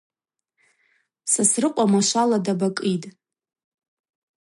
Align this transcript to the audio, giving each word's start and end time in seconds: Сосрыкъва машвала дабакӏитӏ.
Сосрыкъва 1.31 1.85
машвала 1.93 2.37
дабакӏитӏ. 2.45 3.07